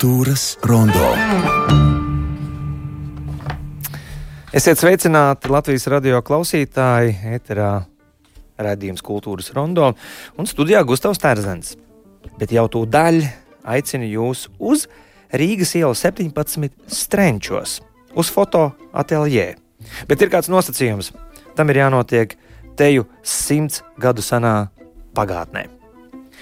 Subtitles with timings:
[0.00, 1.08] Kultūras rondo.
[4.56, 7.82] Esiet sveicināti Latvijas radio klausītāji, eterā
[8.56, 9.90] redzējums Kultūras rondo
[10.40, 11.74] un studijā Gustavs Terzens.
[12.40, 13.28] Bet jau to daļu
[13.64, 14.86] aicinu jūs uz
[15.30, 17.78] Rīgas ielu 17 strenčos,
[18.18, 19.48] uz fotoateljē.
[20.10, 21.12] Bet ir kāds nosacījums.
[21.56, 22.34] Tam ir jānotiek
[22.78, 24.70] teju simts gadu senā
[25.14, 25.68] pagātnē.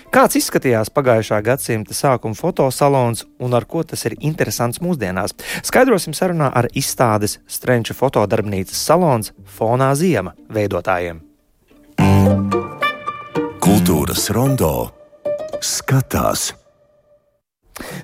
[0.09, 5.35] Kāds izskatījās pagājušā gadsimta sākuma fotosalons un ar ko tas ir interesants mūsdienās?
[5.69, 11.21] Skaidrosim sarunā ar izstādes Strenča fotodarbnīcas salons Fonā Ziema veidotājiem.
[13.61, 14.73] Kultūras rondo
[15.61, 16.55] skatās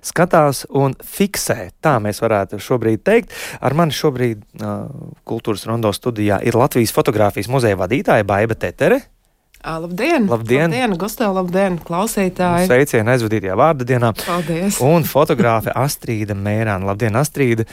[0.02, 1.70] skatās un fiksē.
[1.84, 3.34] Tā mēs varētu šobrīd teikt.
[3.60, 4.86] Ar mani šobrīd uh,
[5.28, 9.02] Kultūras rondo studijā ir Latvijas fotografijas muzeja vadītāja Baiva Tetere.
[9.64, 10.26] Labdien!
[10.28, 12.66] Labdien, labdien Gustav, labdien, klausītāji!
[12.68, 14.10] Sveicieni aizvadītajā vārda dienā!
[14.20, 14.76] Paldies!
[14.84, 16.84] Un fotogrāfe Astrīda Mērāna.
[16.90, 17.64] Labdien, Astrīda!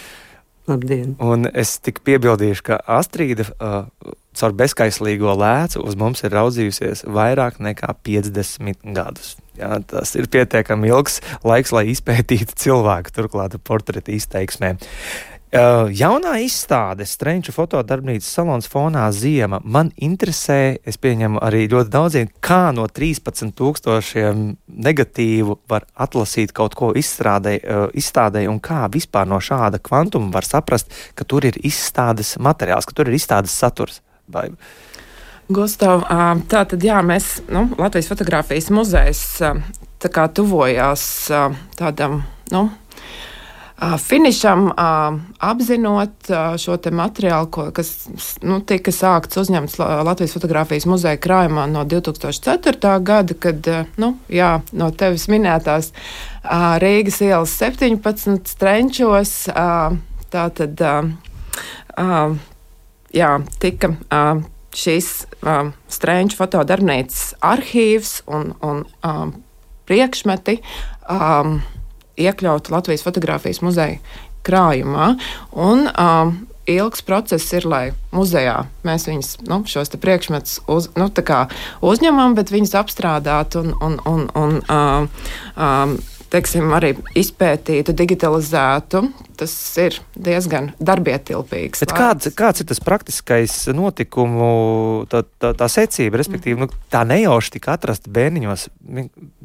[0.71, 1.17] Labdien!
[1.19, 7.59] Un es tik piebildīšu, ka Astrīda uh, caur bezskaislīgo lēcu uz mums ir raudzījusies vairāk
[7.59, 9.35] nekā 50 gadus.
[9.59, 14.77] Jā, tas ir pietiekami ilgs laiks, lai izpētītu cilvēku, turklāt portreta izteiksmē.
[15.51, 22.29] Uh, jaunā izstāde, Strunča fotodarbnīcas salons fonā Ziema, man interesē, es pieņemu arī ļoti daudziem,
[22.39, 24.53] kā no 13,000
[24.87, 30.47] negatīvu var atlasīt kaut ko izstrādē, uh, izstādē, un kā vispār no šāda kvantuma var
[30.47, 33.99] saprast, ka tur ir izstādes materiāls, ka tur ir izstādes saturs.
[34.31, 34.47] Vai?
[35.51, 36.05] Gustav,
[36.51, 39.23] tā tad jā, mēs, nu, Latvijas fotografijas muzejs,
[40.01, 41.03] tā kā tuvojās
[41.79, 42.21] tādam,
[42.53, 42.69] nu,
[43.81, 44.67] finišam,
[45.39, 46.29] apzinot
[46.61, 47.89] šo materiālu, ko, kas
[48.45, 52.93] nu, tika sākts uzņemts Latvijas fotografijas muzeja krājumā no 2004.
[53.01, 55.91] gada, kad nu, jā, no tevis minētās
[56.83, 59.35] Rīgas ielas 17 strenčos.
[60.31, 60.85] Tātad
[63.11, 63.95] jā, tika
[64.77, 65.11] šīs
[65.91, 68.83] strenču fotodarbnīcas arhīvs un, un
[69.89, 70.59] priekšmeti.
[71.11, 71.59] Um,
[72.21, 73.99] iekļauti Latvijas fotografijas muzeja
[74.45, 75.15] krājumā.
[75.51, 76.33] Un, um,
[76.69, 77.83] ilgs process ir, lai
[78.13, 81.09] muzejā mēs viņus, nu, šos priekšmetus uz, nu,
[81.91, 85.09] uzņemam, bet viņus apstrādātu un, un, un, un um,
[85.57, 85.95] um,
[86.31, 89.03] teiksim, arī izpētītu, digitalizētu.
[89.39, 91.85] Tas ir diezgan darbietilpīgs.
[91.91, 94.51] Kāds, kāds ir tas praktiskais notikumu,
[95.11, 96.67] tā, tā, tā secība, respektīvi, mm.
[96.67, 98.67] nu, tā nejauši tika atrasta bērniņos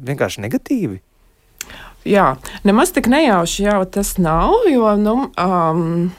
[0.09, 1.01] vienkārši negatīvi?
[2.07, 6.11] Jā, nemaz tik nejauši jau tas nav, jo nu, um,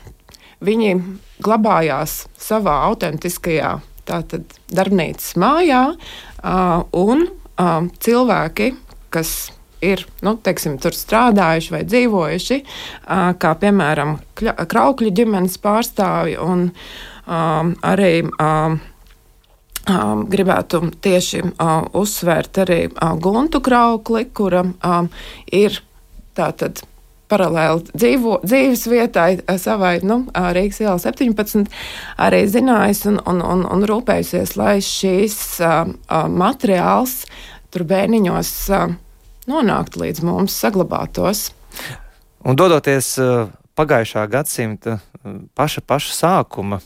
[0.65, 0.97] viņi
[1.45, 8.73] glabājās savā autentiskajā tātad, darbnīcas mājā, uh, un um, cilvēki,
[9.15, 9.53] kas
[9.85, 12.61] ir nu, teiksim, tur strādājuši vai dzīvojuši,
[13.43, 16.69] kā piemēram Kraukļu ģimenes pārstāvji un
[17.27, 18.13] arī.
[19.89, 25.09] Um, gribētu tieši uh, uzsvērt arī uh, Guntu Kraukli, kura um,
[25.49, 25.79] ir
[26.37, 26.83] tātad
[27.29, 29.29] paralēli dzīvo, dzīves vietai,
[29.61, 31.69] savai nu, Rīgas ielā 17,
[32.21, 35.93] arī zinājis un, un, un, un rūpējusies, lai šīs uh,
[36.29, 37.23] materiāls
[37.73, 38.97] tur bērniņos uh,
[39.49, 41.49] nonāktu līdz mums, saglabātos.
[42.47, 43.49] Un dodoties uh,
[43.79, 44.99] pagājušā gadsimta
[45.59, 46.81] paša, paša sākuma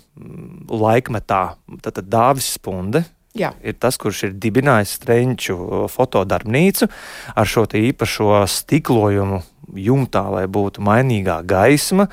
[0.69, 1.43] laikmetā,
[1.83, 3.05] tad, tad Dāvis Spunde.
[3.37, 3.55] Jā.
[3.65, 5.57] Ir tas, kurš ir dibinājis Strunču
[5.89, 6.89] fotodarbnīcu
[7.33, 9.41] ar šo īpašo stiklojumu
[9.81, 12.11] jumtā, lai būtu mainīgā gaisma.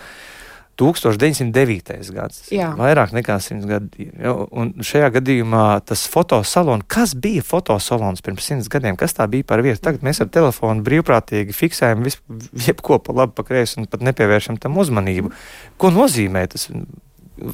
[0.80, 2.14] 1909.
[2.16, 2.46] gads.
[2.54, 2.72] Jā.
[2.80, 4.08] Vairāk nekā 100 gadi.
[4.52, 9.64] Un šajā gadījumā tas fotosalons, kas bija fotosalons pirms 100 gadiem, kas tā bija par
[9.66, 9.82] vietu?
[9.86, 12.24] Tagad mēs ar telefonu brīvprātīgi fiksējam visu,
[12.68, 15.34] jebko pa labi, pa kreisi un pat nepievēršam tam uzmanību.
[15.80, 16.70] Ko nozīmē tas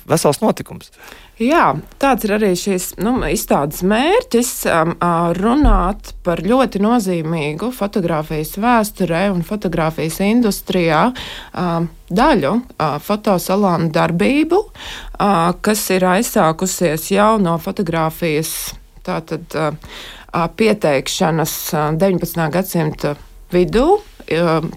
[0.08, 0.92] vesels notikums?
[1.42, 4.94] Jā, tāds ir arī šīs nu, izstādes mērķis um,
[5.36, 15.52] runāt par ļoti nozīmīgu fotografijas vēsturē un fotografijas industrijā um, daļu, uh, fotosalonu darbību, uh,
[15.60, 18.56] kas ir aizsākusies jau no fotografijas
[19.06, 20.04] tātad, uh,
[20.56, 21.56] pieteikšanas
[22.00, 22.50] 19.
[22.52, 23.16] gadsimta
[23.54, 24.00] vidū.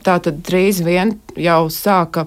[0.05, 2.26] Tātad drīz vien jau sāka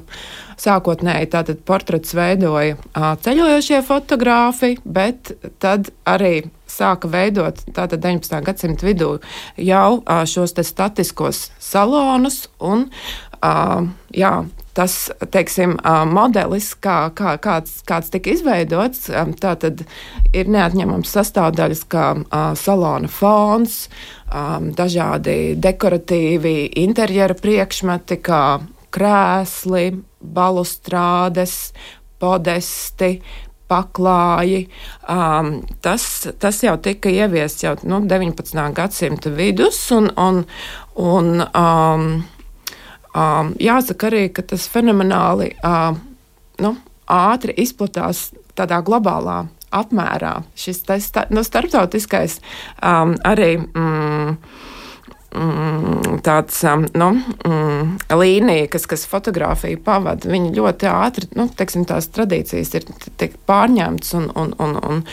[0.62, 2.78] Sākotnēji tātad portrets veidoja
[3.26, 8.42] ceļojošie fotogrāfi, bet tad arī sāka veidot tātad 19.
[8.46, 9.16] gadsimta vidū
[9.58, 12.90] jau šos statiskos salonus un
[14.14, 14.34] jā,
[14.78, 14.98] tas
[15.34, 15.76] teiksim,
[16.14, 19.10] modelis, kā, kā, kāds, kāds tika izveidots,
[19.42, 19.82] tātad
[20.32, 22.06] ir neatņemams sastāvdaļas kā
[22.60, 23.88] salona fons,
[24.78, 26.56] dažādi dekoratīvi
[26.86, 28.44] interjera priekšmeti, kā
[28.92, 29.86] krēsli,
[30.22, 31.56] balustrādes,
[32.22, 33.16] podesti,
[33.72, 34.66] paklāji.
[35.10, 36.06] Um, tas,
[36.44, 38.68] tas jau tika ieviests jau nu, 19.
[38.76, 40.44] gadsimta vidus, un, un,
[41.00, 42.08] un um,
[43.12, 45.98] Um, jāsaka arī, ka tas fenomenāli uh,
[46.64, 46.70] nu,
[47.12, 49.42] ātri izplatās tādā globālā
[49.76, 50.38] apmērā.
[50.56, 52.40] Šis tas, nu, starptautiskais
[52.80, 53.58] um, arī.
[53.60, 54.38] Mm,
[55.32, 57.10] tāds um, nu,
[57.48, 60.30] mm, līnija, kas, kas fotografiju pavada.
[60.32, 62.88] Viņi ļoti ātri, nu, teiksim, tās tradīcijas ir
[63.20, 65.04] tiek pārņemtas un, un, un, un,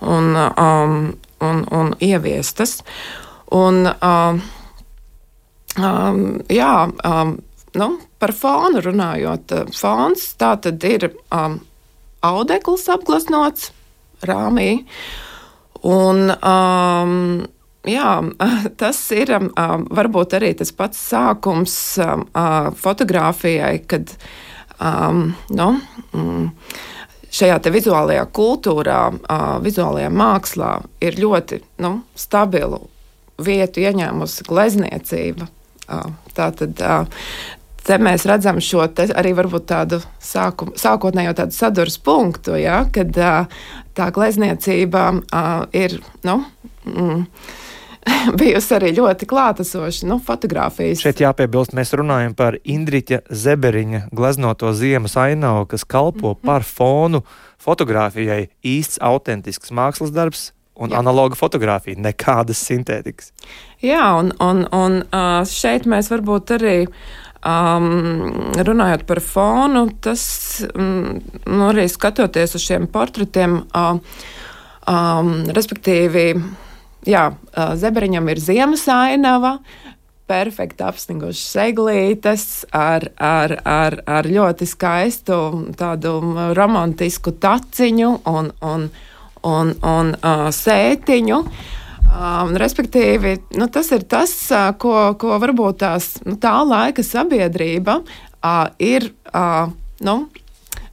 [0.00, 0.96] un, um,
[1.44, 2.78] un, un ieviestas.
[3.52, 4.40] Un, um,
[5.76, 6.74] um, jā,
[7.04, 7.36] um,
[7.76, 11.60] nu, par fonu runājot, fons tā tad ir um,
[12.24, 13.70] audekls apgleznots
[14.24, 14.86] rāmī.
[15.86, 17.44] Un, um,
[17.90, 18.10] jā,
[18.80, 24.12] tas ir um, varbūt arī tas pats sākums um, uh, fotografijai, kad
[24.80, 25.68] um, nu,
[26.12, 26.48] mm,
[27.36, 30.72] šajā vizuālajā kultūrā, uh, vizuālajā mākslā
[31.04, 32.86] ir ļoti nu, stabilu
[33.42, 35.50] vietu ieņēmusi glezniecība.
[35.86, 36.80] Uh, tā tad
[37.86, 38.82] te mēs redzam šo
[39.14, 43.14] arī tādu sāku, sākotnējo tādu sadurs punktu, ja, kad
[43.96, 45.04] tā glezniecība
[45.76, 46.00] ir.
[46.26, 46.40] Nu,
[46.84, 47.22] mm,
[48.40, 51.02] bijusi arī ļoti klātesoša nu, fotografijas.
[51.04, 56.46] Šeit jāpiebilst, mēs runājam par Indriča Zeberiņa gleznoto ziemas ainavu, kas kalpo mm -hmm.
[56.46, 57.22] par fonu
[57.58, 58.48] fotografijai.
[58.64, 60.98] Īsts, autentisks mākslas darbs, un Jā.
[60.98, 63.32] analoga fotografija, nekādas sintētikas.
[63.82, 65.02] Jā, un, un, un
[65.44, 66.88] šeit mēs varbūt arī
[67.46, 70.22] Um, runājot par fonu, tas
[70.74, 74.00] um, nu, arī skatoties uz šiem portretiem, uh,
[74.90, 76.24] um, respektīvi,
[77.04, 77.28] jā,
[77.76, 79.56] Zeberiņam ir ziemas ainava,
[80.26, 85.38] perfekti apsnigušas eglītes ar, ar, ar, ar ļoti skaistu
[85.78, 86.16] tādu
[86.58, 88.88] romantisku taciņu un, un,
[89.46, 91.40] un, un uh, sētiņu.
[92.06, 98.00] Um, respektīvi, nu, tas ir tas, uh, ko, ko varbūt tās, nu, tā laika sabiedrība
[98.00, 99.68] uh, ir uh,
[100.06, 100.16] nu,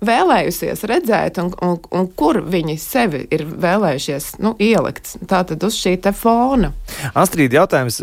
[0.05, 5.15] vēlējusies redzēt, un, un, un kur viņi sevi ir vēlējušies nu, ielikt.
[5.29, 6.73] Tātad uz šī fona.
[7.13, 8.01] Astrid, jautājums.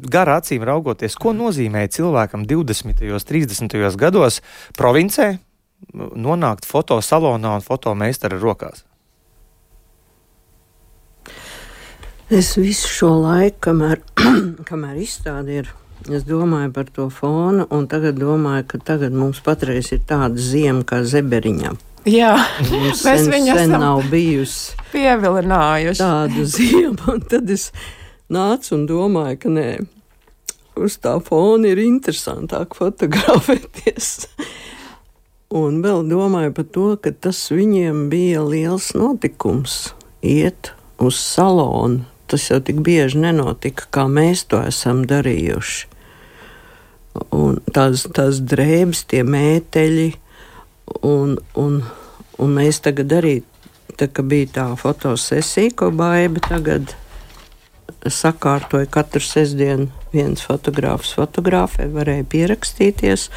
[0.00, 3.02] Garā acīm raugoties, ko nozīmē cilvēkam 20.
[3.12, 3.74] un 30.
[4.00, 4.40] gados
[4.72, 5.34] provincē
[5.92, 8.86] nonākt fotosalonā un fotomeistara rokās?
[12.30, 14.00] Es visu šo laiku, kamēr,
[14.70, 15.70] kamēr izstāde ir,
[16.08, 20.84] es domāju par to fonu, un tagad domāju, ka tagad mums patreiz ir tāda ziema
[20.86, 21.74] kā zeberiņa.
[22.08, 22.32] Jā,
[22.70, 24.76] mums mēs sen, viņu sen nav bijusi.
[24.94, 26.00] Pievilinājuši.
[26.00, 27.68] Tādu ziemu, un tad es
[28.32, 29.68] nācu un domāju, ka nē,
[30.80, 34.12] uz tā fona ir interesantāk fotografēties.
[35.50, 39.90] Un vēl domāju par to, ka tas viņiem bija liels notikums
[40.22, 40.72] iet
[41.02, 45.88] uz salonu tas jau tik bieži nenotika, kā mēs to esam darījuši.
[47.34, 50.08] Un tās, tās drēbes, tie mēteļi,
[51.06, 51.80] un, un,
[52.38, 53.36] un mēs tagad arī,
[53.98, 56.94] tā kā bija tā fotosesija, ko baiba tagad
[58.06, 63.28] sakārtoja katru sestdienu viens fotogrāfs fotografē, varēja pierakstīties.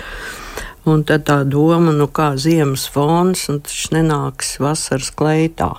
[0.90, 5.74] Un tad tā doma, nu kā ziemas fons, un tas nenāks vasaras kleitā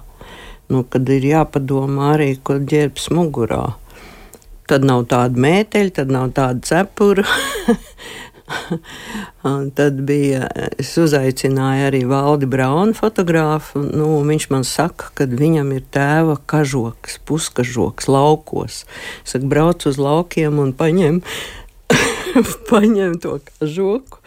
[0.73, 3.65] nu, kad ir jāpadomā arī, ko ģērbs mugurā.
[4.71, 7.27] Tad nav tāda mēteļa, tad nav tāda cepura.
[9.79, 10.49] tad bija,
[10.81, 13.83] es uzaicināju arī Valdi Braunu fotografu.
[13.85, 18.85] Nu, viņš man saka, ka viņam ir tēva kažoks, puskažoks laukos.
[19.25, 21.21] Es saku, brauc uz laukiem un paņem,
[22.73, 24.25] paņem to kažoku.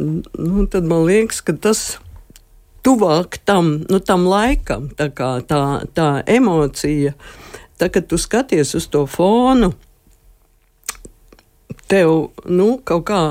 [0.00, 2.05] Nu, tad man liekas, ka tas ir
[2.86, 5.62] tuvāk tam, nu, tam laikam, tā, kā, tā,
[5.96, 7.16] tā emocija.
[7.76, 9.72] Tā, kad tu skaties uz to fonu,
[11.90, 13.22] tev nu, kaut kā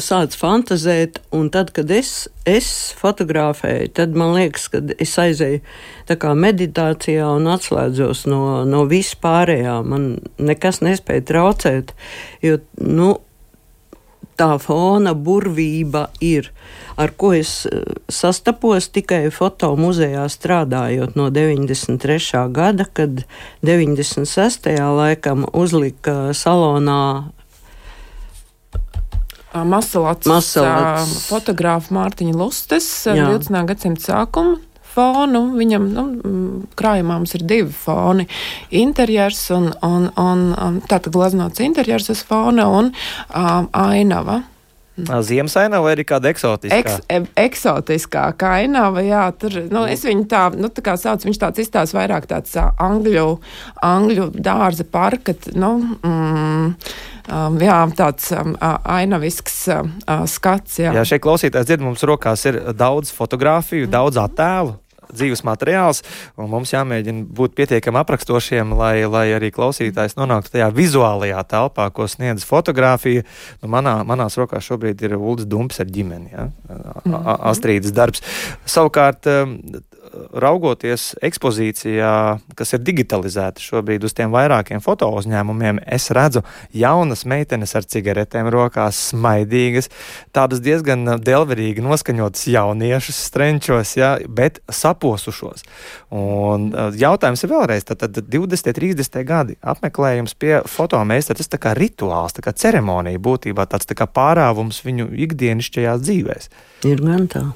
[0.00, 5.60] sāc fantazēt, un tad, kad es, es fotografēju, tad man liekas, ka es aizēju
[6.38, 9.76] meditācijā un atslēdzos no, no vispārējā.
[9.84, 11.92] Man nekas nespēja traucēt,
[12.44, 13.10] jo, nu,
[14.38, 16.50] tā fona burvība ir,
[17.00, 22.48] ar ko es eh, sastapos tikai fotomuzejā strādājot no 93.
[22.52, 23.24] gada, kad
[23.66, 24.72] 96.
[24.96, 27.30] laikam uzlika salonā
[29.52, 31.26] Masalats, Masalats.
[31.28, 33.26] fotogrāfa Mārtiņa Lustes, Jā.
[33.28, 33.66] 20.
[33.68, 35.44] gadsimta sākuma fonu.
[35.58, 38.28] Viņam nu, mm, krājumā mums ir divi foni-
[38.84, 44.42] interjers un, un, un, un tātad glaznots interjers uz fona un um, ainava.
[44.96, 46.76] Ziemas ainava vai arī kāda eksotiska?
[46.76, 51.40] Eks, e- eksotiskākā ainava, jā, tur, nu, es viņu tā, nu, tā kā sauc, viņš
[51.40, 53.24] tāds izstāsta vairāk tāds ā, angļu,
[53.88, 56.68] angļu dārza parka, nu, mm,
[57.24, 59.88] um, jā, tāds um, ainavisks uh,
[60.28, 60.92] skats, jā.
[60.92, 64.76] Jā, šeit klausītājs dzird, mums rokās ir daudz fotografiju, daudz attēlu.
[65.12, 66.02] Dzīves materiāls,
[66.40, 72.08] un mums jāmēģina būt pietiekami aprakstošiem, lai, lai arī klausītājs nonāktu tajā vizuālajā telpā, ko
[72.08, 73.26] sniedz fotografija.
[73.62, 76.48] Nu, manā, manās rokās šobrīd ir Ulrichs Dumps ar ģimeni, ja?
[77.12, 78.24] A- Astrīdas darbs.
[78.68, 79.58] Savukārt, um,
[80.32, 82.12] raugoties ekspozīcijā,
[82.56, 86.42] kas ir digitalizēta šobrīd uz tiem vairākiem foto uzņēmumiem, es redzu
[86.76, 89.90] jaunas meitenes ar cigaretēm rokās, smaidīgas,
[90.34, 95.66] tādas diezgan delverīgi noskaņotas jauniešus strenčos, ja, bet saposušos.
[96.12, 101.60] Un uh, jautājums ir vēlreiz, tad, tad 20, 30 gadi apmeklējums pie fotomeistara, tas tā
[101.62, 106.50] kā rituāls, tā kā ceremonija būtībā tāds tā kā pārāvums viņu ikdienišķajās dzīvēs.
[106.88, 107.46] Ir gan tā.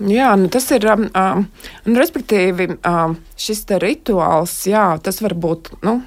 [0.00, 1.44] Jā, nu tas ir, um, um,
[1.86, 6.00] respektīvi, um, šis rituāls, jā, tas var būt, nu,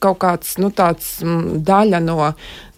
[0.00, 2.18] kaut kāds, nu, tāds mm, daļa no,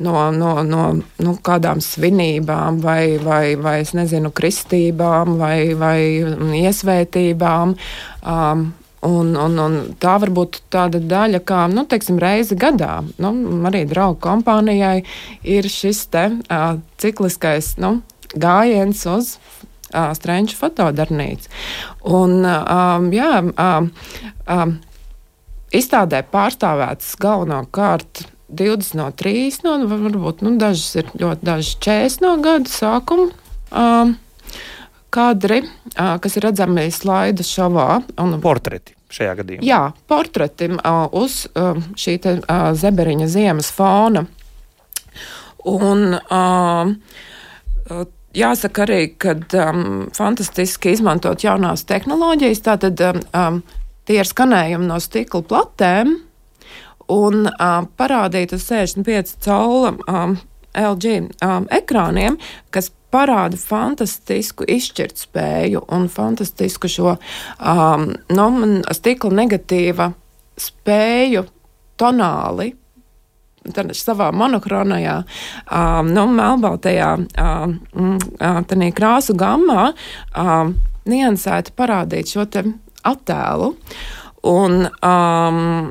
[0.05, 6.52] no, no, no nu, kādām svinībām vai, vai, vai, es nezinu, kristībām vai, vai mm,
[6.64, 7.78] iesvētībām.
[8.25, 8.69] Um,
[9.07, 12.97] Un, un, un tā var būt tāda daļa, kā nu, teiksim, reize gadā.
[13.23, 13.31] Nu,
[13.71, 15.05] arī draugu kompānijai
[15.47, 18.00] ir šis te, uh, cikliskais nu,
[18.35, 19.37] gājiens uz
[19.92, 21.52] uh, Strunča fotodarbnīcu.
[22.09, 23.90] Un, um, jā, um,
[24.49, 24.75] um,
[25.75, 32.37] izstādē pārstāvētas galvenokārt 20 no 3, no, varbūt nu, dažas ir ļoti dažas 40 no
[32.45, 33.30] gada sākuma.
[33.68, 34.16] Um,
[35.12, 37.90] Kadri, uh, kas ir redzami slaida šovā.
[38.21, 39.64] Un, Portreti šajā gadījumā.
[39.64, 39.80] Jā,
[40.11, 42.35] portretim uh, uz uh, šī te,
[42.76, 44.26] zeberiņa ziemas fona.
[45.68, 48.04] Un, uh,
[48.37, 52.61] Jāsaka arī, ka um, fantastiski izmantot jaunās tehnoloģijas.
[52.67, 53.63] Tātad um, um,
[54.05, 56.13] tie ir skanējumi no stikla platēm
[57.09, 60.37] un um, parādīt uz 65 caula um,
[60.77, 62.37] LG um, ekrāniem,
[62.75, 68.49] kas parāda fantastisku izšķirtspēju un fantastisku šo um, no,
[68.93, 70.11] stikla negatīva
[70.61, 71.47] spēju
[71.99, 72.75] tonāli
[73.99, 75.23] savā monokronajā,
[75.71, 78.19] um, nu, melnbaltajā um,
[78.97, 79.93] krāsu gammā
[80.37, 80.75] um,
[81.09, 82.47] niansēti parādīt šo
[83.05, 83.75] attēlu.
[84.49, 85.91] Un, um,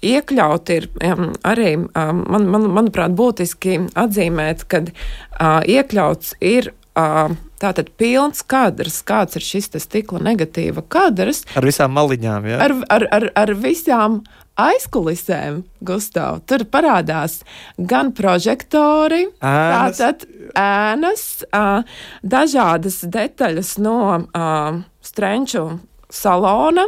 [0.00, 7.34] Iekļaut ir um, arī, um, man, man, manuprāt, būtiski atzīmēt, ka uh, iekļauts ir uh,
[7.60, 11.44] tātad pilns kadrs, kāds ir šis stikla negatīva kadrs.
[11.52, 12.62] Ar visām maliņām, jā.
[12.64, 14.22] Ar, ar, ar, ar visām
[14.60, 16.42] aizkulisēm, Gustav.
[16.50, 17.40] Tur parādās
[17.78, 20.00] gan prožektori, Ēnas.
[20.00, 20.26] tātad
[20.60, 21.82] ēnas, ā,
[22.22, 24.00] dažādas detaļas no
[24.34, 24.48] ā,
[25.04, 25.64] strenču
[26.10, 26.86] salona,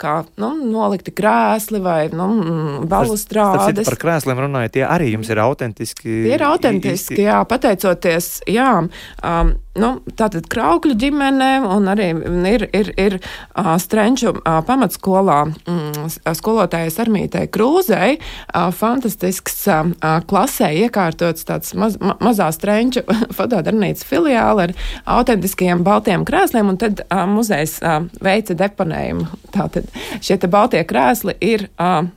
[0.00, 3.68] kā nu, nolikti krēsli vai nu, Starp balustrādes.
[3.70, 6.08] citu, Par krēsliem runājot, tie arī jums ir autentiski.
[6.26, 12.10] Tie ir autentiski, jā, pateicoties, jā, um, nu, tātad kraukļu ģimene un arī
[12.52, 19.92] ir, ir, ir uh, Strenču uh, pamatskolā mm, skolotājai Armītei Krūzei uh, fantastisks uh,
[20.28, 23.04] klasē iekārtots tāds maz, ma, mazā Strenču
[23.36, 24.74] fotodarbnīcas filiāli ar
[25.18, 29.28] autentiskajiem baltiem krēsliem, un tad uh, muzejs uh, veica deponējumu.
[29.56, 29.85] Tātad
[30.20, 31.68] šie te baltie krēsli ir.
[31.80, 32.08] Uh,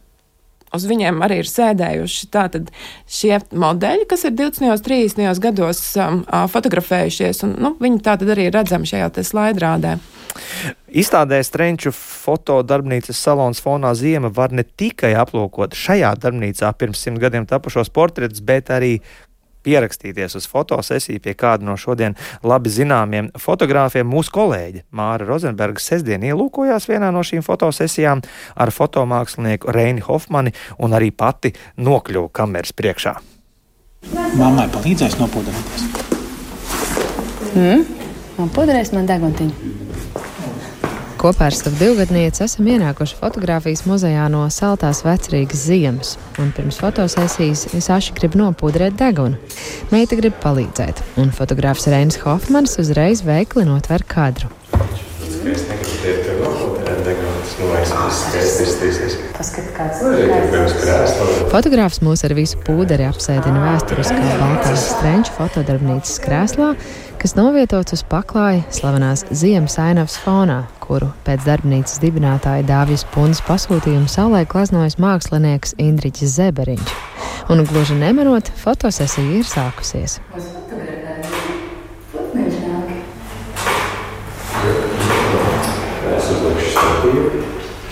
[0.76, 2.70] uz viņiem arī ir sēdējuši tātad
[3.10, 4.70] šie modeļi, kas ir 20.
[4.70, 5.42] un 30.
[5.42, 6.22] gados um,
[6.54, 9.98] fotografējušies, un nu, viņi tātad arī redzami šajā slaidrādē.
[10.90, 17.48] Izstādē Strenču fotodarbnīcas salons fonā Ziema var ne tikai aplūkot šajā darbnīcā pirms simt gadiem
[17.50, 19.00] tapušos portretus, bet arī
[19.66, 24.08] pierakstīties uz fotosesiju pie kāda no šodien labi zināmiem fotogrāfiem.
[24.10, 28.24] Mūsu kolēģe Māra Rozenberga sestdien ielūkojās vienā no šīm fotosesijām
[28.56, 33.16] ar fotomākslinieku Reini Hofmani un arī pati nokļuva kameras priekšā.
[34.40, 35.88] Mammai palīdzēs nopūdināties.
[38.40, 39.79] Man pudrēs man deguntiņu.
[41.20, 47.66] Kopā ar savu divgadnieci esam ienākuši fotografijas muzejā no Saltās vecrīgas ziemas, un pirms fotosesijas
[47.76, 49.36] es aši gribu nopūdrēt degunu.
[49.92, 54.48] Meita grib palīdzēt, un fotogrāfs Reinis Hofmans uzreiz veikli notver kadru.
[55.20, 57.94] Es negribu teikt, ka nopūdrēt degunu, tas nu vairs
[61.50, 66.70] Fotogrāfs mūs ar visu pūderi apsēdina vēsturiskā baltās strenču fotodarbnīcas krēslā,
[67.22, 74.10] kas novietots uz paklāja slavenās ziemas ainavas fonā, kuru pēc darbnīcas dibinātāja Dāvijas Pundas pasūtījuma
[74.12, 76.96] saulē glaznojas mākslinieks Indriķis Zeberiņš.
[77.50, 80.20] Un gluži nemanot, fotosesija ir sākusies.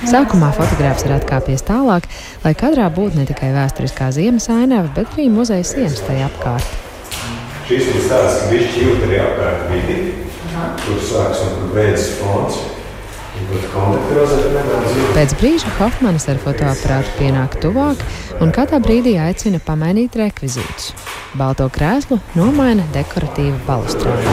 [0.08, 2.06] Sākumā fotogrāfs ir atkāpies tālāk,
[2.46, 6.70] lai kadrā būtu ne tikai vēsturiskā ziemas ainava, bet arī muzeja sienas tajā apkārt.
[7.68, 9.98] Šis ir tāds, ka viņš jūt arī apkārt vidi,
[10.86, 12.62] kur sāks un kur beidzas fons.
[15.18, 18.02] Pēc brīža Hofmanis ar fotoaparātu pienāk tuvāk
[18.42, 20.94] un katrā brīdī aicina pamainīt rekvizītus.
[21.38, 24.26] Balto krēslu nomaina dekoratīva balustrāde.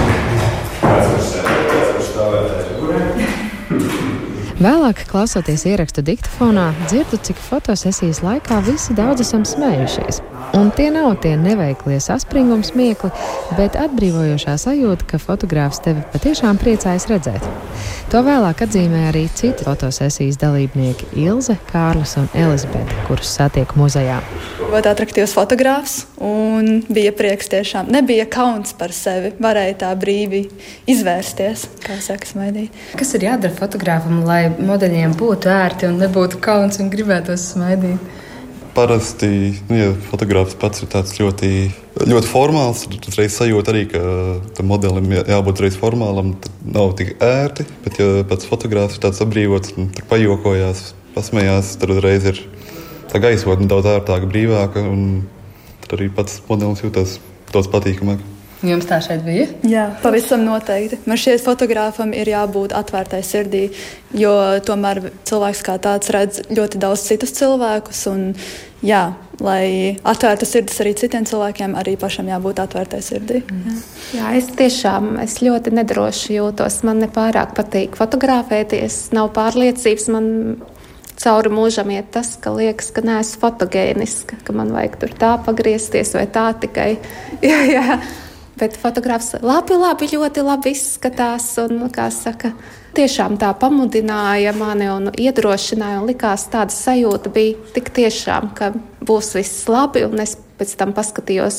[4.54, 10.20] Vēlāk, klausoties ierakstu diktatūrā, dzirdu, cik fotosesijas laikā visi daudz esam smējušies.
[10.54, 13.10] Un tie nav tie neveiklie saspringums smiekli,
[13.58, 17.63] bet atbrīvojošā sajūta, ka fotogrāfs tevi patiešām priecājas redzēt.
[18.12, 24.18] To vēlāk atzīmē arī citi fotosesijas dalībnieki Ilze, Kārlis un Elizabete, kurus satiek muzejā.
[24.60, 27.88] Ļoti attraktīvs fotogrāfs un bija prieks tiešām.
[27.94, 30.44] Nebija kauns par sevi, varēja tā brīvi
[30.90, 32.76] izvērsties, kā saka, smaidīt.
[33.00, 38.22] Kas ir jādara fotogrāfam, lai modeļiem būtu ērti un nebūtu kauns un gribētos smaidīt?
[38.74, 39.28] Parasti,
[39.68, 41.50] nu, ja fotogrāfs pats ir ļoti,
[42.10, 44.00] ļoti formāls, tad uzreiz sajūta arī, ka
[44.58, 46.32] tam modelim jābūt reiz formālam.
[46.42, 49.76] Tad nav tik ērti, bet ja pats fotogrāfs ir tāds apbrīvots,
[50.10, 52.42] pajokojās, pasmējās, tad uzreiz ir
[53.14, 55.22] tā gaisotne daudz ērtāka, brīvāka, un
[55.84, 57.20] tad arī pats modelis jūtas
[57.54, 58.33] daudz patīkamāk.
[58.64, 59.46] Jums tā šeit bija?
[59.68, 61.02] Jā, pavisam noteikti.
[61.08, 63.66] Man šķiet, fotogrāfam ir jābūt atvērtai sirdī,
[64.16, 64.32] jo
[64.64, 68.00] tomēr cilvēks kā tāds redz ļoti daudz citus cilvēkus.
[68.12, 68.24] Un,
[68.84, 69.02] jā,
[69.44, 73.42] lai atvērtu sirdis arī citiem cilvēkiem, arī pašam jābūt atvērtai sirdī.
[73.44, 73.76] Jā.
[74.18, 76.80] jā, es tiešām es ļoti nedroši jūtos.
[76.88, 80.08] Man nepārāk patīk fotografēties, nav pārliecības.
[80.14, 80.30] Man
[81.20, 86.14] cauri mūžam iet tas, ka liekas, ka neesmu fotogēniska, ka man vajag tur tā pagriezties
[86.16, 86.94] vai tā tikai.
[87.50, 87.98] jā, jā.
[88.54, 91.48] Bet fotogrāfs labi, labi, ļoti labi izskatās.
[91.58, 92.52] Un, saka,
[92.94, 96.02] tiešām tā pamudināja mani un iedrošināja.
[96.02, 98.70] Un likās tāda sajūta bija tik tiešām, ka
[99.02, 100.04] būs viss labi.
[100.06, 101.58] Un es pēc tam paskatījos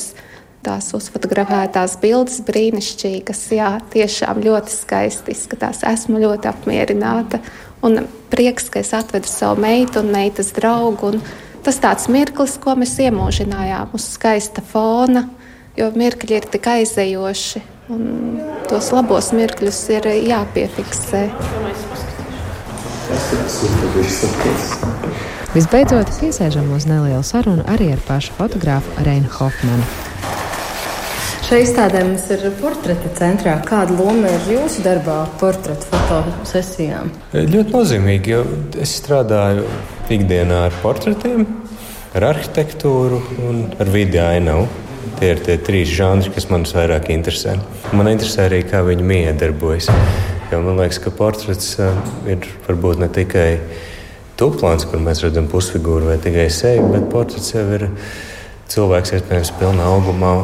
[0.64, 3.44] tās uzfotografētās bildes brīnišķīgas.
[3.52, 5.84] Jā, tiešām ļoti skaisti izskatās.
[5.84, 7.44] Esmu ļoti apmierināta.
[7.84, 11.12] Un prieks, ka es atvedu savu meitu un meitas draugu.
[11.12, 11.20] Un
[11.66, 15.28] tas tāds mirklis, ko mēs iemūžinājām uz skaista fona
[15.76, 17.62] jo mirkļi ir tik aizējoši.
[18.66, 21.22] Tos labos mirkļus ir jāpiefiksē.
[25.54, 29.86] Visbeidzot, piesēžam uz nelielu sarunu arī ar pašu fotografu Reinu Hofmanu.
[31.46, 33.52] Šai izstādē mums ir portreti centrā.
[33.62, 37.12] Kāda loma ir jūsu darbā, portretu fotosesijām?
[37.36, 38.40] Ļoti nozīmīgi, jo
[38.82, 39.62] es strādāju
[40.10, 41.46] ikdienā ar portretiem,
[42.18, 44.66] ar arhitektūru un ar video ainavu.
[45.16, 47.54] Tie ir tie trīs žanri, kas man vairāk interesē.
[47.96, 49.88] Man interesē arī, kā viņi miedarbojas.
[50.50, 51.96] Jo man liekas, ka portrets uh,
[52.28, 53.48] ir varbūt ne tikai
[54.36, 57.88] tuplāns, kur mēs redzam pusfigūru vai tikai seju, bet portrets jau ir
[58.70, 60.34] cilvēks, iespējams, pilnā augumā,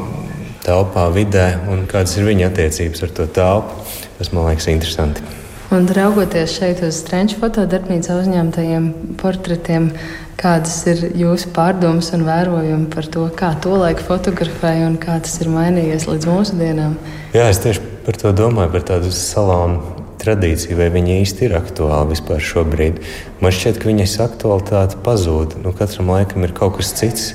[0.64, 3.78] telpā, vidē, un kādas ir viņa attiecības ar to telpu.
[4.18, 5.24] Tas man liekas interesanti.
[5.72, 9.92] Un raugoties šeit uz Strunča fotodarbnīcā uzņemtajiem portretiem,
[10.42, 15.38] kādas ir jūsu pārdomas un vērojumi par to, kā to laiku fotografēja un kā tas
[15.42, 16.96] ir mainījies līdz mūsdienām?
[17.36, 22.06] Jā, es tieši par to domāju, par tādu salonu tradīcija, vai viņa īsti ir aktuāla
[22.10, 23.00] vispār šobrīd.
[23.42, 25.56] Man šķiet, ka viņas aktualitāte pazūd.
[25.64, 27.32] Nu, katram laikam ir kaut kas cits,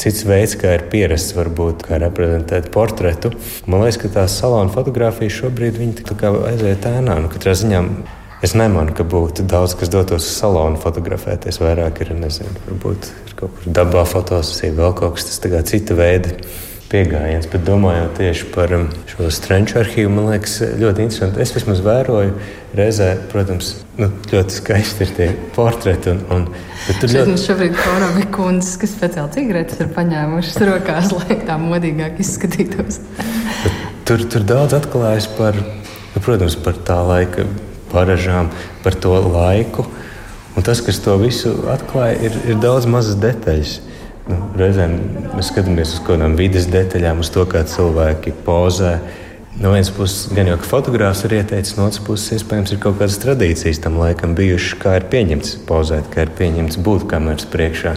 [0.00, 3.34] cits veids, kā ir pierasts, varbūt, kā reprezentēt portretu.
[3.66, 7.20] Man liekas, ka tā salona fotografija šobrīd aiziet ēnā.
[7.20, 7.84] Nu, katrā ziņā
[8.40, 11.60] Es nemanu, ka būtu daudz, kas dotos uz salonu fotografēties.
[11.60, 16.32] Vairāk ir, nezinu, varbūt ir kaut kur dabā fotosesija, vēl kaut kas tāds- cita veida
[16.90, 17.50] pieejams.
[17.52, 21.42] Bet domājot tieši par um, šo strunču arhīvu, man liekas, ļoti interesanti.
[21.44, 22.32] Es vismaz vēroju,
[22.80, 26.16] reizē, protams, nu, ļoti skaisti ir tie portreti.
[26.16, 26.48] Un, un,
[26.96, 27.28] tur ļoti...
[27.34, 33.02] mums šobrīd fonā bija kundzes, kas speciāli cigaretes ir paņēmušas rokās, lai tā modīgāk izskatītos.
[34.08, 37.44] tur, tur daudz atklājas par, nu, protams, par tā laika
[37.92, 38.50] paražām,
[38.84, 39.86] par to laiku.
[40.56, 43.78] Un tas, kas to visu atklāja, ir, ir daudz mazas detaļas.
[44.30, 44.94] Nu, reizēm
[45.34, 48.98] mēs skatāmies uz kaut kādām vidas detaļām, uz to, kā cilvēki pozē,
[49.60, 53.18] No vienas puses, gan jau fotogrāfs ir ieteicis, no otras puses, iespējams, ir kaut kādas
[53.20, 57.96] tradīcijas tam laikam bijušas, kā ir pieņemts pozēt, kā ir pieņemts būt kameras priekšā.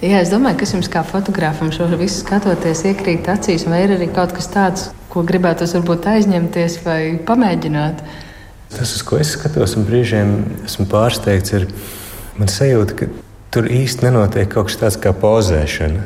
[0.00, 4.08] Jā, es domāju, kas jums kā fotogrāfam šo visu skatoties, iekrīt acīs, vai ir arī
[4.14, 8.02] kaut kas tāds, ko gribētu varbūt aizņemties vai pamēģināt.
[8.74, 10.34] Tas, uz ko es skatos, un brīžiem
[10.66, 11.66] esmu pārsteigts, ir
[12.38, 13.08] man sajūta, ka
[13.54, 16.04] tur īsti nenotiek kaut kas tāds kā pozēšana.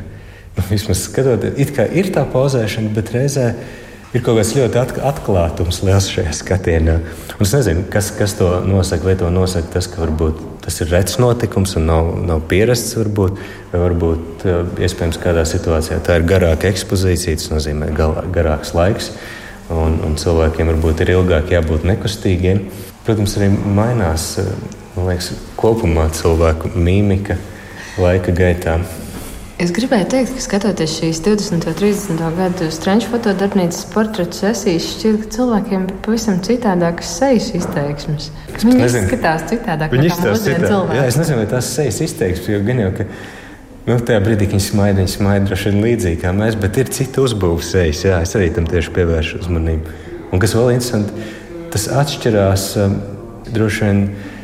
[0.69, 3.49] Vismaz skatoties, it kā ir tā pozēšana, bet reizē
[4.13, 6.97] ir kaut kāds ļoti atklātums liels šajā skatienā.
[7.39, 9.09] Un es nezinu, kas, kas to nosaka.
[9.09, 13.41] Vai to nosaka tas, ka varbūt tas ir rets notikums un nav, nav pierasts, varbūt,
[13.73, 14.45] vai varbūt
[14.85, 17.91] iespējams kādā situācijā tā ir garāka ekspozīcija, tas nozīmē
[18.35, 19.11] garāks laiks.
[19.73, 22.67] Un, un cilvēkiem varbūt ir ilgāk jābūt nekustīgiem.
[23.07, 24.51] Protams, arī mainās eh,
[24.99, 27.39] liekas, kopumā cilvēku mīmika
[28.01, 28.81] laika gaitā.
[29.63, 31.69] Es gribēju teikt, ka skatoties šīs 20.
[31.71, 32.23] un 30.
[32.39, 38.31] gadu strāņu fotodarbnīcas portretu sesijas, šķiet, ka cilvēkiem ir pavisam citādākas sejas izteiksmes.
[38.57, 40.99] Viņi izskatās citādāk viņi nekā mūsdienu cilvēki.
[40.99, 43.07] Jā, es nezinu, vai tās sejas izteiksmes, jo gan jau, ka
[43.87, 46.93] nu, tajā brīdī, kad viņi smaida, viņi smaida droši vien līdzīgi kā mēs, bet ir
[46.95, 48.05] cita uzbūves sejas.
[48.07, 49.97] Jā, es arī tam tieši pievēršu uzmanību.
[50.33, 51.27] Un kas vēl interesanti,
[51.73, 52.97] tas atšķirās um,
[53.53, 54.03] droši vien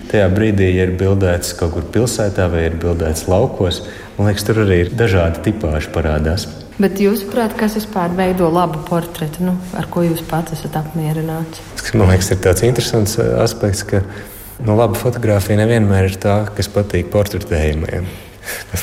[0.09, 3.83] tajā brīdī, ja ir bildēts kaut kur pilsētā vai ir bildēts laukos.
[4.18, 6.48] Man liekas, tur arī ir dažādi tipāži parādās.
[6.79, 11.62] Bet jūsuprāt, kas vispār veido labu portretu, nu, ar ko jūs pats esat apmierināts?
[11.96, 16.70] Man liekas, ir tāds interesants uh, aspekts, ka nu, laba fotografija nevienmēr ir tā, kas
[16.70, 18.07] patīk portretējumiem.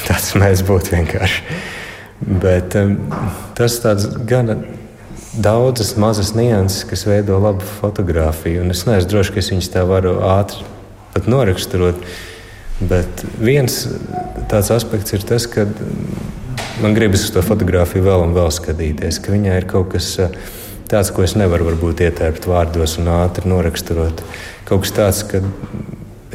[0.07, 1.59] Tas mēs būtu vienkārši.
[2.25, 2.95] Bet um,
[3.57, 4.57] tas tāds gana
[5.35, 8.63] daudzas mazas nianses, kas veido labu fotografiju.
[8.63, 11.99] Un es neesmu drošs, ka es viņus tā varu ātri noraksturot.
[12.79, 13.85] Bet viens
[14.51, 15.67] tāds aspekts ir tas, ka
[16.83, 20.33] man gribas uz to fotografiju vēl un vēl skatīties, ka viņai ir kaut kas eh,
[20.91, 24.23] tāds, ko es nevaru varbūt ietērpt vārdos un ātri noraksturot.
[24.67, 25.43] Kaut kas tāds, ka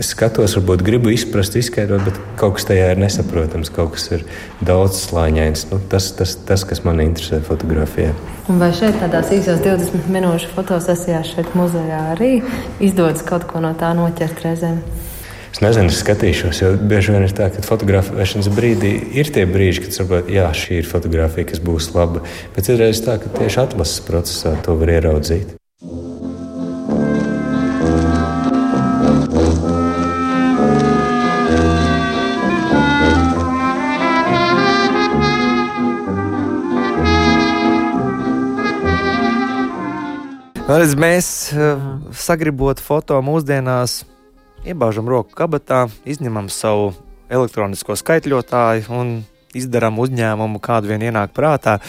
[0.00, 4.24] es skatos, varbūt gribu izprast, izskaidrot, bet kaut kas tajā ir nesaprotams, kaut kas ir
[4.66, 5.66] daudzslāņains.
[5.70, 8.14] Nu, tas, tas, tas, kas man interesē fotografijā.
[8.50, 12.32] Un vai šeit, tādās īsās 20 minūšu fotosesijās, šeit muzejā arī
[12.82, 14.80] izdodas kaut ko no tā noķert reizēm?
[15.50, 19.84] Es nezinu, es skatīšos, jo bieži vien ir tā, ka fotografēšanas brīdī ir tie brīži,
[19.84, 22.22] kad saproti, jā, šī ir fotografija, kas būs laba.
[22.54, 25.59] Bet ir reizes tā, ka tieši atlases procesā to var ieraudzīt.
[40.70, 41.80] Redz, mēs uh,
[42.14, 44.04] sagribot foto mūsdienās
[44.62, 46.92] Iebāžam roku kabatā, izņemam savu
[47.26, 49.10] elektronisko skaitļotāju un
[49.56, 51.80] izdarām uzņēmumu, kādu vien ienāk prātā.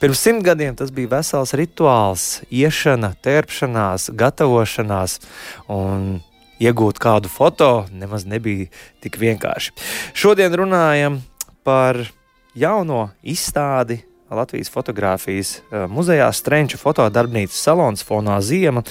[0.00, 5.20] Pirms simt gadiem tas bija vesels rituāls, iešana, tērpšanās, gatavošanās.
[5.68, 6.22] Un
[6.64, 8.70] iegūt kādu foto nemaz nebija
[9.04, 9.76] tik vienkārši.
[10.16, 11.20] Šodien runājam
[11.60, 12.06] par
[12.56, 14.00] jauno izstādi
[14.30, 18.84] Latvijas fotografijas eh, muzejā Strenča fotodarbnīcas salons Fonā Ziema.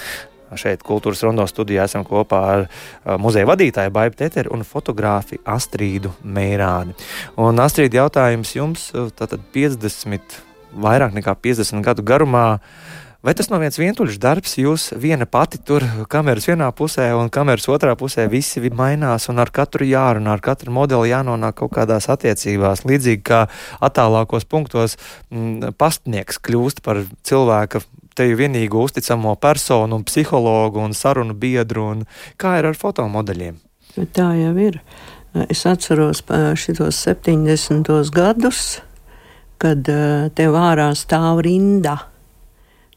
[0.57, 6.09] Šeit kultūras rondo studijā esam kopā ar uh, muzeja vadītāju Baibu Teteru un fotogrāfu Astrīdu
[6.25, 6.95] Meirāni.
[7.37, 10.39] Un Astrīda jautājums jums, uh, tātad 50,
[10.73, 12.47] vairāk nekā 50 gadu garumā.
[13.19, 17.65] Vai tas nav viens vientuļš darbs, jūs viena pati tur kameras vienā pusē un kameras
[17.67, 22.85] otrā pusē visi mainās un ar katru jārunā, ar katru modeli jānonāk kaut kādās attiecībās.
[22.87, 23.41] Līdzīgi kā
[23.83, 27.81] attālākos punktos m, mm, pastnieks kļūst par cilvēka
[28.15, 32.05] teju vienīgo uzticamo personu un psihologu un sarunu biedru, un
[32.39, 33.57] kā ir ar fotomodeļiem?
[34.15, 34.79] Tā jau ir.
[35.51, 37.91] Es atceros šos 70.
[38.15, 38.79] gadus,
[39.59, 41.97] kad te vārā stāv rinda.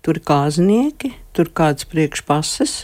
[0.03, 2.81] Tur kāznieki, tur kāds priekšpases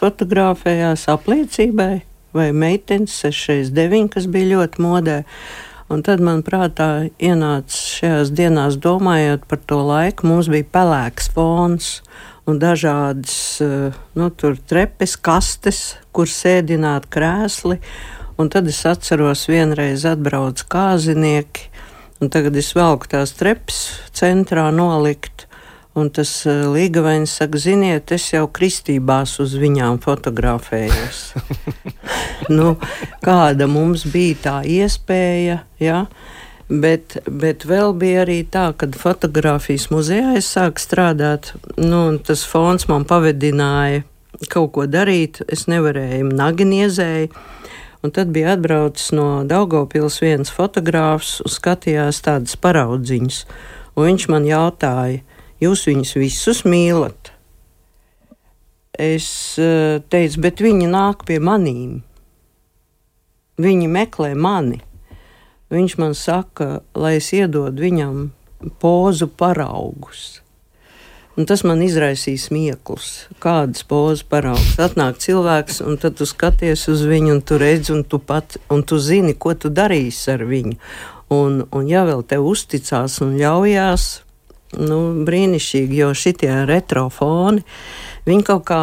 [0.00, 2.02] fotografējās apliecībai,
[2.36, 5.18] vai meitenes 669, kas bija ļoti modē.
[5.90, 11.96] Un tad man prātā ienāca šajās dienās, domājot par to laiku, mums bija pelēks fons
[12.48, 14.30] un dažādas eh, nu,
[14.70, 15.82] trepes, kastes,
[16.14, 17.80] kur sēdināt krēsli.
[18.40, 21.68] Un tad es atceros, vienreiz atbrauc kāzinieki,
[22.22, 23.82] un tagad es velku tās trepes
[24.16, 25.49] centrā nolikt.
[25.98, 31.22] Un tas uh, līgavains saka, ziniet, es jau kristībās uz viņām fotografējos.
[32.56, 32.76] nu,
[33.24, 36.04] kāda mums bija tā iespēja, ja?
[36.70, 42.44] Bet, bet vēl bija arī tā, kad fotografijas muzejā es sāku strādāt, nu, un tas
[42.46, 44.04] fons man pavedināja
[44.48, 45.42] kaut ko darīt.
[45.50, 47.32] Es nevarēju, naginiezēju.
[48.00, 53.42] Un tad bija atbraucis no Daugopils viens fotogrāfs un skatījās tādas paraudziņas.
[53.98, 55.20] Un viņš man jautāja,
[55.60, 57.32] Jūs viņus visus mīlat.
[59.00, 62.02] es uh, teicu, bet viņi nāk pie manīm.
[63.60, 64.80] Viņi meklē mani.
[65.70, 68.30] Viņš man saka, lai es iedodu viņam
[68.80, 70.40] pozu paraugus.
[71.38, 73.10] Un tas man izraisīja smieklus.
[73.40, 74.74] Kādas pozas paraugs.
[74.82, 78.82] Atnāk cilvēks, un tad tu skaties uz viņu, un tu redzi, un tu, pat, un
[78.82, 80.76] tu zini, ko tu darīsi ar viņu.
[81.30, 84.08] Un, un ja vēl te uzticās un ļaujās,
[84.78, 87.64] nu, brīnišķīgi, jo šitie retrofoni,
[88.28, 88.82] viņi kaut kā.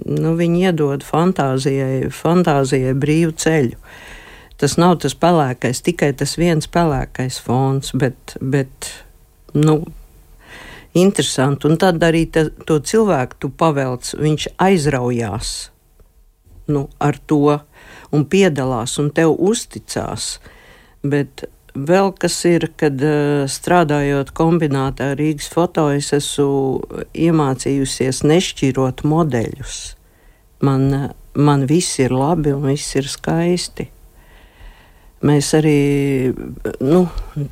[0.00, 3.76] Nu, viņi iedod fantāzijai, fantāzijai brīvu ceļu.
[4.60, 8.88] Tas nav tas pelēkais, tikai tas viens pelēkais fons, bet, bet
[9.52, 9.82] nu,
[10.96, 11.68] interesanti.
[11.68, 15.52] Un tad arī ta, to cilvēku tu pavelc, viņš aizraujās
[16.70, 17.58] nu, ar to
[18.14, 20.38] un piedalās un tev uzticās.
[21.02, 29.78] Bet vēl kas ir, kad uh, strādājot kombinātā Rīgas foto, es esmu iemācījusies nešķirot modeļus.
[30.66, 30.90] Man,
[31.34, 33.88] man viss ir labi un viss ir skaisti.
[35.20, 36.32] Mēs arī
[36.80, 37.02] nu,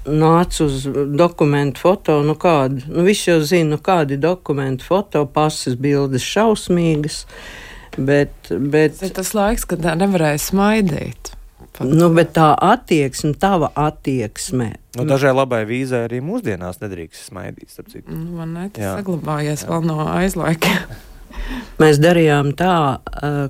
[0.08, 0.86] nācām uz
[1.20, 2.20] dokumentu foto.
[2.24, 7.26] Nu kādu, nu, Visi jau zina, nu, kādi dokumentu foto, pasas bildes šausmīgas.
[7.98, 11.34] Bet, bet, tas ir tas laiks, kad nevarēja smaidīt.
[11.84, 14.72] Nu, bet tā attieksme, tava attieksme.
[14.98, 17.76] Nu, dažai labai vīzai arī mūsdienās nedrīkst smaidīt.
[18.08, 18.94] Nu, man ne, tas Jā.
[18.98, 19.70] saglabājies Jā.
[19.70, 20.96] vēl no aizlaikiem.
[21.82, 22.74] Mēs darījām tā,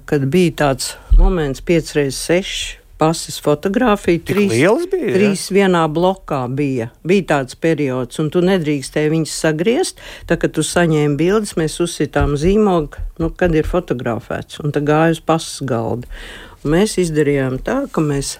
[0.08, 4.20] kad bija tāds moments, 5x6 pases fotografija.
[4.26, 5.56] Trīs, bija, trīs ja?
[5.60, 6.90] vienā blokā bija.
[7.06, 10.02] Bija tāds periods, un tu nedrīkstēji viņus sagriezt.
[10.28, 15.16] Tad, kad tu saņēmi bildes, mēs uzsitām zīmogu, nu, kad ir fotografēts, un tā gāja
[15.16, 16.10] uz pasas galda.
[16.66, 18.38] Mēs izdarījām tā, ka mēs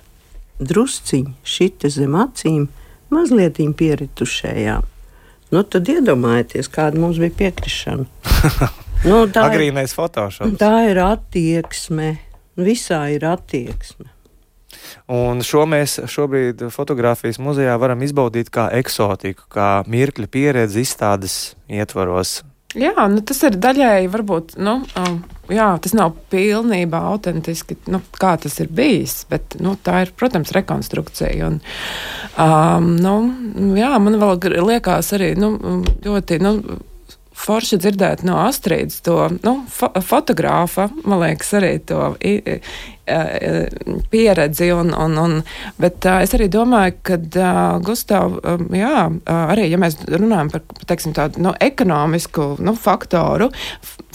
[0.58, 2.66] drusciņi šita zem acīm
[3.14, 4.86] mazliet pieritušējām.
[5.54, 8.04] Nu, tad iedomājieties, kāda mums bija piekrišana.
[9.08, 10.58] nu, tā Agrīnais fotošops.
[10.60, 12.16] Tā ir attieksme.
[12.58, 14.10] Visā ir attieksme.
[15.08, 21.38] Un šo mēs šobrīd fotografijas muzejā varam izbaudīt kā eksotiku, kā mirkļa pieredzi izstādes
[21.70, 22.42] ietvaros.
[22.76, 25.14] Jā, nu tas ir daļēji, varbūt, nu, um,
[25.48, 30.52] jā, tas nav pilnībā autentiski, nu, kā tas ir bijis, bet, nu, tā ir, protams,
[30.52, 31.48] rekonstrukcija.
[31.48, 31.56] Un,
[32.36, 33.14] um, nu,
[33.78, 35.54] jā, man vēl liekas arī, nu,
[36.04, 36.52] ļoti, nu,
[37.38, 42.56] forši dzirdēt no Astrīdas to nu, fo fotogrāfa, man liekas, arī to i, i,
[44.10, 44.70] pieredzi.
[44.74, 45.36] Un, un, un,
[45.80, 50.52] bet uh, es arī domāju, ka uh, Gustav, um, jā, uh, arī ja mēs runājam
[50.52, 53.50] par teiksim, tādu nu, ekonomisku nu, faktoru,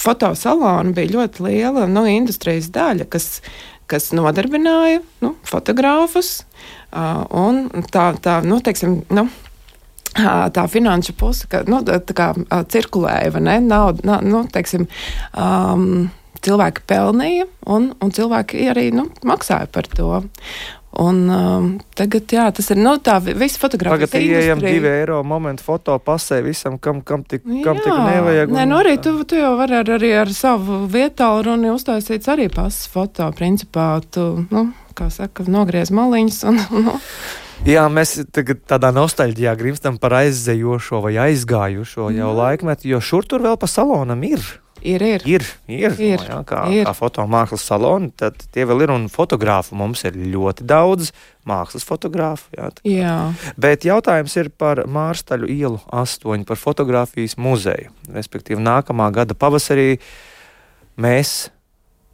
[0.03, 3.37] fotosalonu bija ļoti liela nu, industrijas daļa, kas,
[3.91, 6.41] kas nodarbināja nu, fotogrāfus.
[6.93, 9.27] Uh, tā, tā nu, teiksim, nu,
[10.55, 12.31] tā finanšu puse, ka nu, tā kā
[12.69, 13.57] cirkulēja, vai ne?
[13.65, 14.87] Nauda, na, nu, teiksim,
[15.37, 16.07] um,
[16.43, 20.23] cilvēki pelnīja, un, un cilvēki arī nu, maksāja par to.
[20.93, 24.05] Un, um, tagad, jā, tas ir nu, tā visa fotografija.
[24.11, 27.85] Tagad ieejam divi eiro momentu foto pasē visam, kam, kam tik, kam jā.
[27.87, 28.53] tik nevajag.
[28.53, 32.45] Nē, nu arī tu, tu jau vari ar, arī ar savu vietālu runi uztaisīt arī
[32.53, 33.31] pasas foto.
[33.33, 36.99] Principā tu, nu, kā saka, nogriez maliņas un, nu.
[37.63, 42.35] Jā, mēs tagad tādā nostalģijā grimstam par aizzejošo vai aizgājušo jau mm.
[42.35, 44.43] laikmetu, jo šur tur vēl pa salonam ir.
[44.83, 45.23] Ir, ir.
[45.23, 46.83] ir, ir, ir, no, jā, kā, ir.
[46.83, 48.91] kā fotomākslas saloni, tad tie vēl ir.
[48.91, 51.13] Un fotogrāfu mums ir ļoti daudz,
[51.47, 52.51] mākslas fotogrāfu.
[52.51, 53.15] Jā, jā.
[53.55, 57.95] Bet jautājums ir par Mārstaļu ielu astoņu, par fotografijas muzeju.
[58.11, 60.01] Respektīvi, nākamā gada pavasarī
[60.99, 61.45] mēs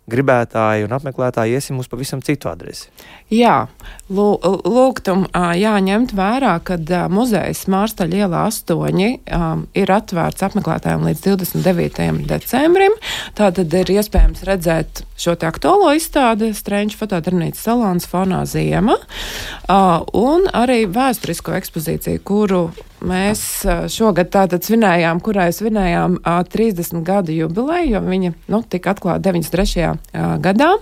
[0.09, 2.89] gribētāji un apmeklētāji iesim uz pavisam citu adresi.
[3.33, 3.67] Jā,
[4.09, 6.79] lūgtum jāņemt vērā, ka
[7.13, 12.09] muzejs Mārstaļa ielā 8 ir atvērts apmeklētājiem līdz 29.
[12.29, 12.97] decembrim.
[13.37, 18.95] Tātad ir iespējams redzēt šo te aktuālo izstādi Strange fotodarbnīcas salons fonā ziema
[20.17, 22.63] un arī vēsturisko ekspozīciju, kuru
[23.05, 23.43] mēs
[23.91, 29.93] šogad tātad svinējām, kurai svinējām 30 gadu jubileju, jo viņa nu, tika atklāta 93.
[30.43, 30.73] gadā.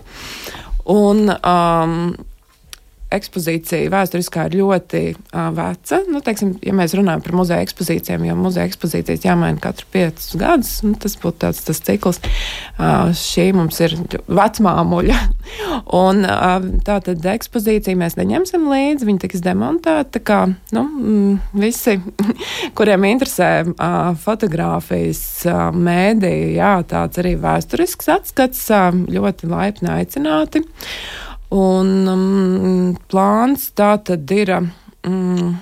[0.87, 2.15] Un, um,
[3.13, 6.01] ekspozīcija vēsturiskā ir ļoti uh, veca.
[6.11, 10.73] Nu, teiksim, ja mēs runājam par muzeja ekspozīcijām, jo muzeja ekspozīcijas jāmaina katru piecus gadus,
[10.83, 12.19] nu, tas būtu tāds tas cikls.
[12.75, 13.95] Uh, šī mums ir
[14.27, 15.19] vecmāmuļa.
[16.01, 20.21] Un uh, tā tad ekspozīcija mēs neņemsim līdzi, viņa tiks demontēta.
[20.27, 20.41] Kā,
[20.75, 21.95] nu, mm, visi,
[22.77, 30.65] kuriem interesē uh, fotografijas, uh, mēdī, jā, tāds arī vēsturisks atskats, uh, ļoti laipni aicināti.
[31.55, 34.51] Un um, plāns tā tad ir.
[35.07, 35.57] Um,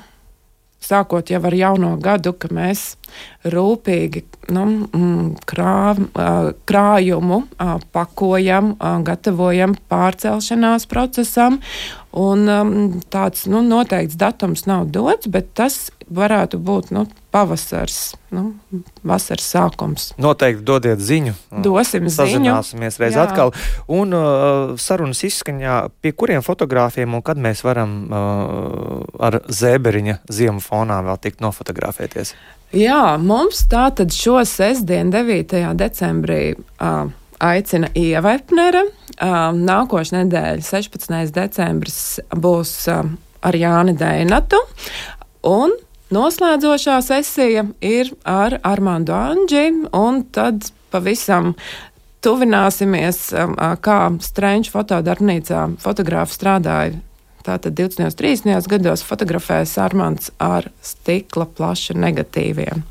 [0.86, 2.96] sākot jau ar jauno gadu, ka mēs
[3.50, 5.96] rūpīgi nu, mm, krā,
[6.70, 7.42] krājumu
[7.96, 8.76] pakojam,
[9.08, 11.60] gatavojam pārcelšanās procesam.
[12.16, 12.46] Un,
[13.12, 18.54] tāds nu, noteikts datums nav dots, bet tas varētu būt nu, pavasars, nu,
[19.06, 20.08] vasaras sākums.
[20.22, 21.34] Noteikti dodiet ziņu.
[21.66, 22.16] Dosim ziņu.
[22.16, 23.26] Sazināsimies reiz Jā.
[23.26, 23.54] atkal.
[23.92, 30.64] Un uh, sarunas izskaņā, pie kuriem fotogrāfiem un kad mēs varam uh, ar zēberiņa ziemu
[30.64, 32.36] fonā vēl tikt nofotografēties?
[32.76, 35.76] Jā, mums tā tad šo sestdienu, 9.
[35.80, 37.08] decembrī, uh,
[37.40, 38.86] aicina Ieva Epnere.
[39.16, 41.34] Uh, Nākošais nedēļa, 16.
[41.36, 42.00] decembris,
[42.36, 43.06] būs uh,
[43.46, 44.60] ar Jāni Dēnatu.
[45.46, 45.76] Un
[46.14, 49.66] noslēdzošā sesija ir ar Armāndu Anģi,
[49.96, 51.54] un tad pavisam
[52.26, 56.96] tuvināsimies, um, kā Strēņš fotodarbnīcā fotogrāfi strādāja
[57.46, 58.08] Tātad 20.
[58.10, 58.68] un 30.
[58.72, 62.82] gados fotografējas Armāns ar stikla plaša negatīviem.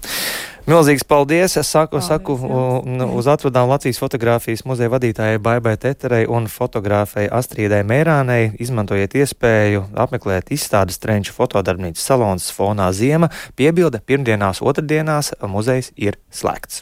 [0.64, 1.58] Milzīgs paldies!
[1.60, 3.08] Es saku, paldies, saku jā.
[3.18, 8.54] uz atvadām Latvijas fotografijas muzeja vadītājai Baibai Teterei un fotogrāfei Astrīdai Mērānei.
[8.64, 13.28] Izmantojiet iespēju apmeklēt izstādes trenču fotodarbnīcas salons fonā Ziema.
[13.60, 16.80] Piebilde pirmdienās, otrdienās muzejs ir slēgts.